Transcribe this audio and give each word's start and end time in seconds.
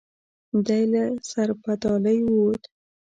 دی 0.65 0.83
له 0.91 1.03
سربدالۍ 1.31 2.19
ووت. 2.25 2.63